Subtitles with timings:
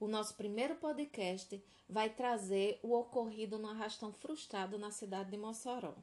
[0.00, 5.94] O nosso primeiro podcast vai trazer o ocorrido no arrastão frustrado na cidade de Mossoró.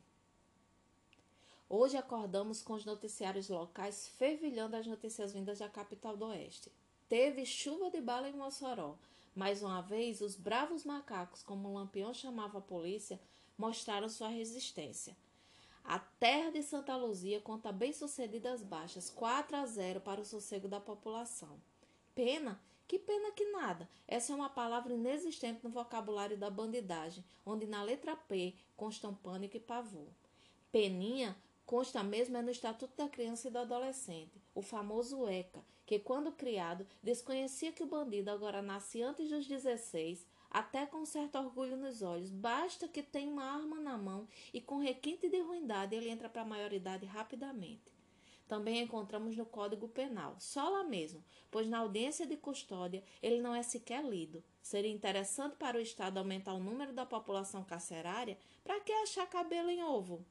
[1.70, 6.70] Hoje acordamos com os noticiários locais fervilhando as notícias vindas da capital do Oeste.
[7.08, 8.98] Teve chuva de bala em Mossoró.
[9.34, 13.18] Mais uma vez, os bravos macacos, como o Lampião chamava a polícia,
[13.58, 15.16] mostraram sua resistência.
[15.86, 20.82] A terra de Santa Luzia conta bem-sucedidas baixas, 4 a 0 para o sossego da
[20.82, 21.62] população.
[22.14, 22.60] Pena?
[22.88, 23.90] Que pena que nada.
[24.08, 29.58] Essa é uma palavra inexistente no vocabulário da bandidagem, onde na letra P constam pânico
[29.58, 30.08] e pavor.
[30.72, 35.98] Peninha consta mesmo é no Estatuto da Criança e do Adolescente, o famoso ECA, que
[35.98, 41.76] quando criado desconhecia que o bandido agora nasce antes dos 16, até com certo orgulho
[41.76, 42.30] nos olhos.
[42.30, 46.44] Basta que tenha uma arma na mão e com requinte de ruindade ele entra para
[46.44, 47.95] a maioridade rapidamente.
[48.48, 53.56] Também encontramos no Código Penal, só lá mesmo, pois na audiência de custódia ele não
[53.56, 54.44] é sequer lido.
[54.62, 58.38] Seria interessante para o Estado aumentar o número da população carcerária?
[58.64, 60.24] Para que achar cabelo em ovo?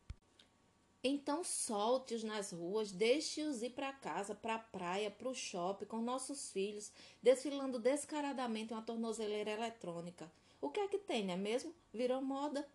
[1.06, 6.00] Então solte-os nas ruas, deixe-os ir para casa, para a praia, para o shopping com
[6.00, 6.90] nossos filhos,
[7.22, 10.32] desfilando descaradamente uma tornozeleira eletrônica.
[10.62, 11.74] O que é que tem, não é mesmo?
[11.92, 12.66] Virou moda.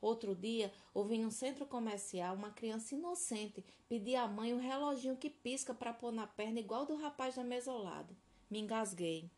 [0.00, 5.16] Outro dia, ouvi em um centro comercial uma criança inocente pedir à mãe um reloginho
[5.16, 8.16] que pisca para pôr na perna igual do rapaz da mesa ao lado.
[8.50, 9.30] Me engasguei.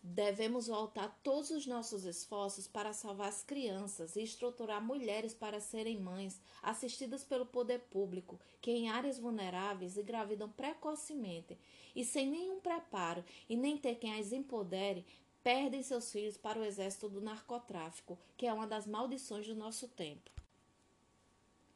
[0.00, 6.00] Devemos voltar todos os nossos esforços para salvar as crianças e estruturar mulheres para serem
[6.00, 11.58] mães, assistidas pelo poder público, que em áreas vulneráveis engravidam precocemente
[11.96, 15.04] e sem nenhum preparo e nem ter quem as empodere,
[15.48, 19.88] perdem seus filhos para o exército do narcotráfico, que é uma das maldições do nosso
[19.88, 20.30] tempo.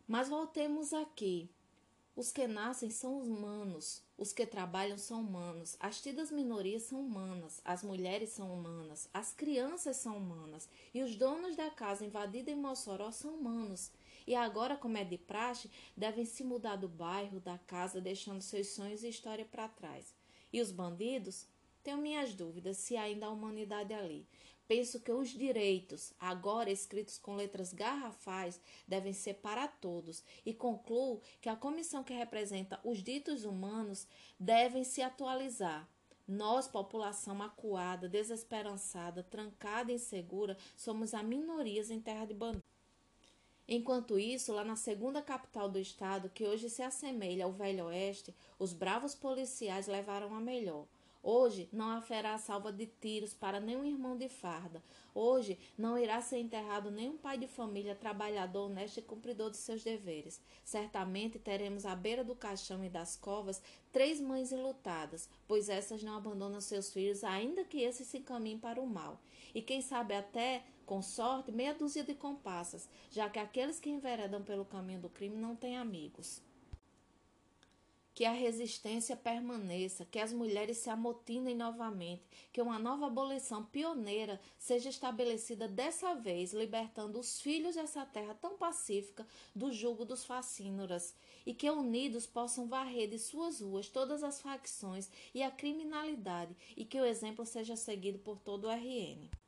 [0.06, 1.48] Mas voltemos aqui.
[2.14, 7.62] Os que nascem são humanos, os que trabalham são humanos, as tidas minorias são humanas,
[7.64, 12.54] as mulheres são humanas, as crianças são humanas e os donos da casa invadida em
[12.54, 13.90] Mossoró são humanos.
[14.26, 18.66] E agora, como é de praxe, devem se mudar do bairro, da casa, deixando seus
[18.66, 20.14] sonhos e história para trás.
[20.52, 21.46] E os bandidos?
[21.82, 24.26] Tenho minhas dúvidas se ainda há humanidade ali.
[24.68, 31.20] Penso que os direitos, agora escritos com letras garrafais, devem ser para todos e concluo
[31.40, 34.06] que a comissão que representa os ditos humanos
[34.38, 35.88] devem se atualizar.
[36.26, 42.72] Nós, população acuada, desesperançada, trancada e insegura, somos a minorias em terra de bandidos.
[43.66, 48.34] Enquanto isso, lá na segunda capital do estado, que hoje se assemelha ao Velho Oeste,
[48.58, 50.86] os bravos policiais levaram a melhor.
[51.24, 54.82] Hoje não haverá salva de tiros para nenhum irmão de farda.
[55.14, 59.84] Hoje não irá ser enterrado nenhum pai de família trabalhador, honesto e cumpridor de seus
[59.84, 60.40] deveres.
[60.64, 63.62] Certamente teremos à beira do caixão e das covas
[63.92, 68.80] três mães enlutadas, pois essas não abandonam seus filhos, ainda que esses se encaminhem para
[68.80, 69.20] o mal.
[69.54, 74.42] E quem sabe até, com sorte, meia dúzia de compassas, já que aqueles que enveredam
[74.42, 76.42] pelo caminho do crime não têm amigos
[78.14, 84.40] que a resistência permaneça, que as mulheres se amotinem novamente, que uma nova abolição pioneira
[84.58, 91.14] seja estabelecida dessa vez, libertando os filhos dessa terra tão pacífica do jugo dos facínoras,
[91.46, 96.84] e que unidos possam varrer de suas ruas todas as facções e a criminalidade, e
[96.84, 99.41] que o exemplo seja seguido por todo o RN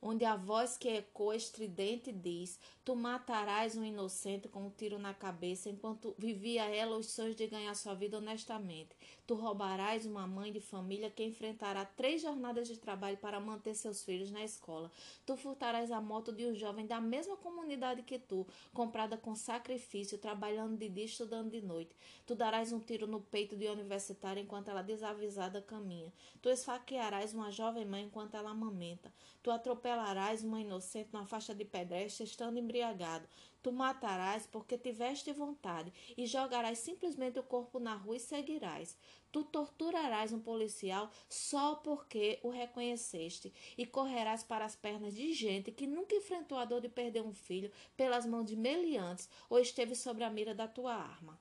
[0.00, 5.12] onde a voz que ecoa estridente diz: Tu matarás um inocente com um tiro na
[5.12, 8.90] cabeça, enquanto vivia ela os sonhos de ganhar sua vida honestamente.
[9.26, 14.04] Tu roubarás uma mãe de família que enfrentará três jornadas de trabalho para manter seus
[14.04, 14.92] filhos na escola.
[15.24, 20.16] Tu furtarás a moto de um jovem da mesma comunidade que tu, comprada com sacrifício,
[20.16, 21.90] trabalhando de dia estudando de noite.
[22.24, 26.12] Tu darás um tiro no peito de universitária enquanto ela desavisada caminha.
[26.40, 29.12] Tu esfaquearás uma jovem mãe enquanto ela amamenta.
[29.42, 33.28] Tu atropelarás atropelarás uma inocente numa faixa de pedestre estando embriagado.
[33.62, 38.96] Tu matarás porque tiveste vontade e jogarás simplesmente o corpo na rua e seguirás.
[39.30, 45.70] Tu torturarás um policial só porque o reconheceste e correrás para as pernas de gente
[45.70, 49.94] que nunca enfrentou a dor de perder um filho pelas mãos de meliantes ou esteve
[49.94, 51.38] sobre a mira da tua arma.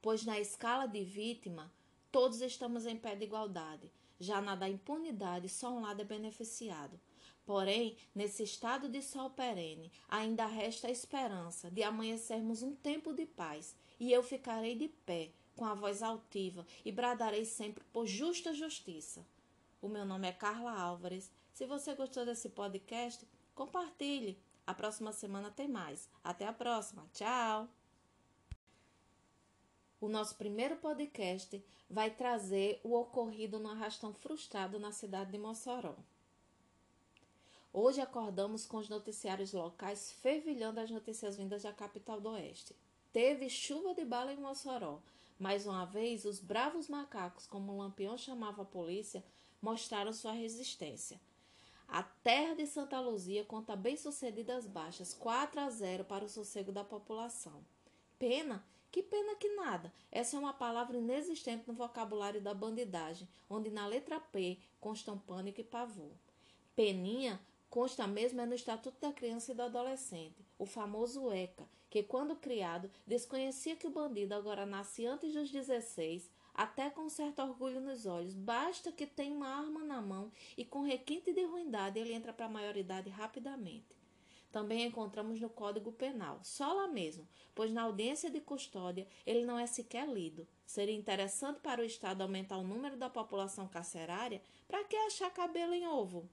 [0.00, 1.72] Pois na escala de vítima,
[2.10, 3.90] todos estamos em pé de igualdade
[4.22, 6.98] já na da impunidade, só um lado é beneficiado.
[7.44, 13.26] Porém, nesse estado de sol perene, ainda resta a esperança de amanhecermos um tempo de
[13.26, 18.54] paz, e eu ficarei de pé, com a voz altiva, e bradarei sempre por justa
[18.54, 19.26] justiça.
[19.80, 21.30] O meu nome é Carla Álvares.
[21.52, 24.40] Se você gostou desse podcast, compartilhe.
[24.64, 26.08] A próxima semana tem mais.
[26.22, 27.04] Até a próxima.
[27.12, 27.81] Tchau!
[30.02, 35.94] O nosso primeiro podcast vai trazer o ocorrido no arrastão frustrado na cidade de Mossoró.
[37.72, 42.74] Hoje acordamos com os noticiários locais fervilhando as notícias vindas da capital do Oeste.
[43.12, 44.98] Teve chuva de bala em Mossoró.
[45.38, 49.22] Mais uma vez, os bravos macacos, como o Lampião chamava a polícia,
[49.62, 51.20] mostraram sua resistência.
[51.86, 56.82] A terra de Santa Luzia conta bem-sucedidas baixas, 4 a 0 para o sossego da
[56.82, 57.64] população.
[58.18, 59.90] Pena que pena que nada.
[60.10, 65.62] Essa é uma palavra inexistente no vocabulário da bandidagem, onde na letra P constam pânico
[65.62, 66.12] e pavor.
[66.76, 67.40] Peninha
[67.70, 72.36] consta mesmo é no Estatuto da Criança e do Adolescente, o famoso ECA, que quando
[72.36, 78.04] criado desconhecia que o bandido agora nasce antes dos 16, até com certo orgulho nos
[78.04, 78.34] olhos.
[78.34, 82.44] Basta que tenha uma arma na mão e com requinte de ruindade ele entra para
[82.44, 84.01] a maioridade rapidamente
[84.52, 89.58] também encontramos no Código Penal, só lá mesmo, pois na audiência de custódia ele não
[89.58, 90.46] é sequer lido.
[90.66, 95.72] Seria interessante para o Estado aumentar o número da população carcerária para que achar cabelo
[95.72, 96.28] em ovo?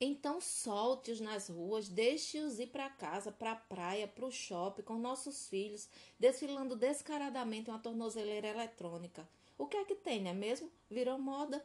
[0.00, 4.98] Então solte-os nas ruas, deixe-os ir para casa, para a praia, para o shopping com
[4.98, 5.88] nossos filhos,
[6.18, 9.26] desfilando descaradamente uma tornozeleira eletrônica.
[9.56, 10.70] O que é que tem, não é mesmo?
[10.90, 11.64] Virou moda.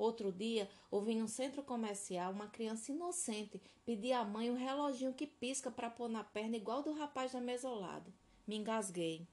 [0.00, 5.12] Outro dia, ouvi em um centro comercial uma criança inocente pedir à mãe um reloginho
[5.12, 8.10] que pisca para pôr na perna igual do rapaz da mesa ao lado.
[8.46, 9.28] Me engasguei.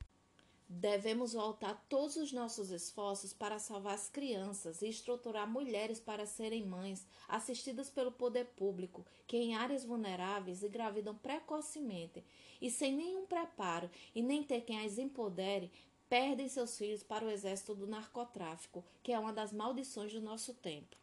[0.68, 6.66] Devemos voltar todos os nossos esforços para salvar as crianças e estruturar mulheres para serem
[6.66, 12.26] mães, assistidas pelo poder público, que em áreas vulneráveis engravidam precocemente
[12.62, 15.72] e sem nenhum preparo e nem ter quem as empodere,
[16.10, 20.54] perdem seus filhos para o exército do narcotráfico, que é uma das maldições do nosso
[20.54, 20.96] tempo.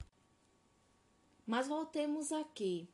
[1.47, 2.89] Mas voltemos aqui.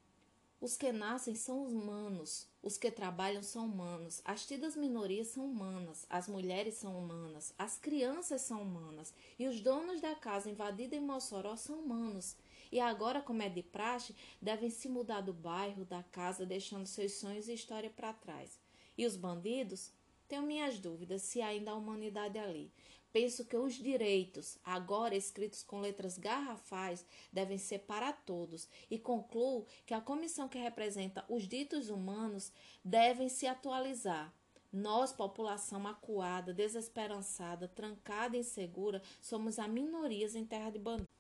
[0.61, 6.05] Os que nascem são humanos, os que trabalham são humanos, as tidas minorias são humanas,
[6.11, 11.01] as mulheres são humanas, as crianças são humanas e os donos da casa invadida em
[11.01, 12.37] Mossoró são humanos.
[12.71, 17.13] E agora, como é de praxe, devem se mudar do bairro, da casa, deixando seus
[17.13, 18.61] sonhos e história para trás.
[18.99, 19.91] E os bandidos?
[20.31, 22.73] Tenho minhas dúvidas se ainda há humanidade ali.
[23.13, 29.67] Penso que os direitos, agora escritos com letras garrafais, devem ser para todos e concluo
[29.85, 32.53] que a comissão que representa os ditos humanos
[32.85, 34.33] devem se atualizar.
[34.73, 41.11] Nós, população acuada, desesperançada, trancada e insegura, somos a minorias em terra de bandidos.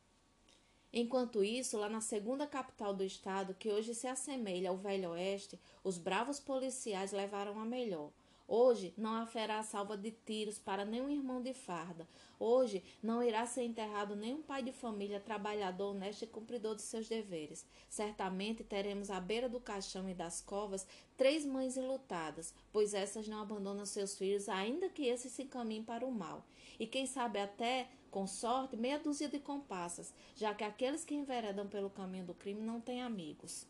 [0.93, 5.59] Enquanto isso, lá na segunda capital do estado, que hoje se assemelha ao Velho Oeste,
[5.83, 8.12] os bravos policiais levaram a melhor.
[8.52, 12.05] Hoje não haverá salva de tiros para nenhum irmão de farda.
[12.37, 17.08] Hoje não irá ser enterrado nenhum pai de família trabalhador, honesto e cumpridor de seus
[17.08, 17.64] deveres.
[17.88, 20.85] Certamente teremos à beira do caixão e das covas
[21.17, 26.05] três mães enlutadas, pois essas não abandonam seus filhos, ainda que esses se encaminhem para
[26.05, 26.44] o mal.
[26.76, 31.69] E quem sabe até, com sorte, meia dúzia de compassas, já que aqueles que enveredam
[31.69, 33.64] pelo caminho do crime não têm amigos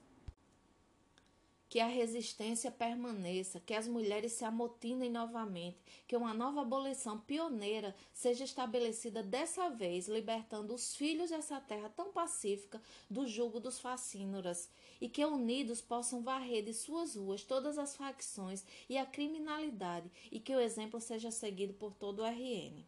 [1.70, 7.94] que a resistência permaneça, que as mulheres se amotinem novamente, que uma nova abolição pioneira
[8.12, 14.68] seja estabelecida dessa vez, libertando os filhos dessa terra tão pacífica do jugo dos facínoras,
[15.00, 20.40] e que unidos possam varrer de suas ruas todas as facções e a criminalidade, e
[20.40, 22.84] que o exemplo seja seguido por todo o RN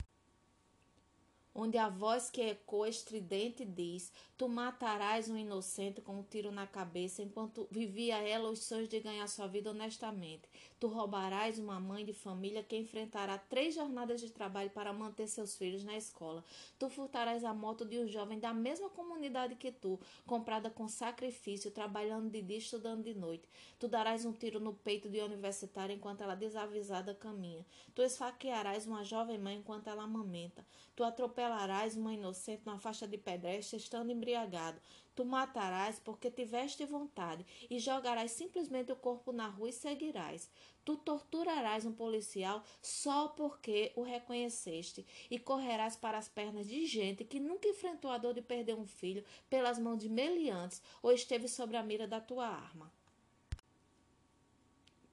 [1.55, 6.67] onde a voz que ecoa estridente diz: Tu matarás um inocente com um tiro na
[6.67, 10.49] cabeça, enquanto vivia ela os sonhos de ganhar sua vida honestamente.
[10.81, 15.57] Tu roubarás uma mãe de família que enfrentará três jornadas de trabalho para manter seus
[15.57, 16.45] filhos na escola.
[16.77, 21.71] Tu furtarás a moto de um jovem da mesma comunidade que tu, comprada com sacrifício,
[21.71, 23.49] trabalhando de dia estudando de noite.
[23.79, 27.65] Tu darás um tiro no peito de universitária enquanto ela desavisada caminha.
[27.95, 30.67] Tu esfaquearás uma jovem mãe enquanto ela amamenta.
[30.97, 31.05] Tu
[31.43, 34.81] atropelarás uma inocente na faixa de pedestre estando embriagado.
[35.15, 40.49] Tu matarás porque tiveste vontade e jogarás simplesmente o corpo na rua e seguirás.
[40.85, 47.25] Tu torturarás um policial só porque o reconheceste e correrás para as pernas de gente
[47.25, 51.49] que nunca enfrentou a dor de perder um filho pelas mãos de meliantes ou esteve
[51.49, 52.91] sobre a mira da tua arma.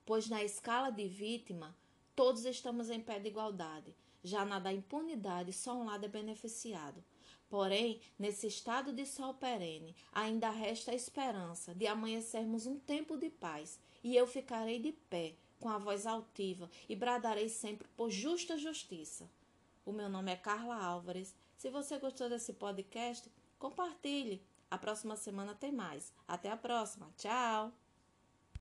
[0.06, 1.76] Pois na escala de vítima,
[2.16, 3.94] todos estamos em pé de igualdade.
[4.24, 7.04] Já na da impunidade, só um lado é beneficiado.
[7.50, 13.30] Porém, nesse estado de sol perene, ainda resta a esperança de amanhecermos um tempo de
[13.30, 18.58] paz, e eu ficarei de pé, com a voz altiva, e bradarei sempre por justa
[18.58, 19.30] justiça.
[19.86, 21.34] O meu nome é Carla Álvares.
[21.58, 24.42] Se você gostou desse podcast, compartilhe.
[24.70, 26.14] A próxima semana tem mais.
[26.28, 27.12] Até a próxima.
[27.18, 27.89] Tchau!